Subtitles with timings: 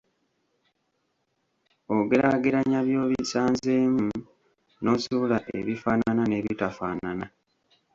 [1.95, 4.09] Ogeraageranya by'obisanzeemu
[4.81, 7.25] n'ozuula ebifaanana n'ebitafaanana.